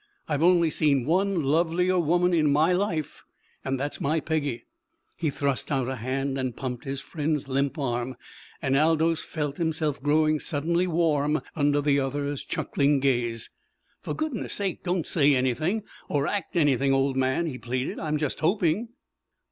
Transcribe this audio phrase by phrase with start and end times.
[0.27, 3.23] I've only seen one lovelier woman in my life,
[3.63, 4.63] and that's Peggy."
[5.15, 8.15] He thrust out a hand and pumped his friend's limp arm,
[8.63, 13.51] and Aldous felt himself growing suddenly warm under the other's chuckling gaze.
[14.01, 17.99] "For goodness sake don't say anything, or act anything, old man," he pleaded.
[17.99, 18.89] "I'm just hoping."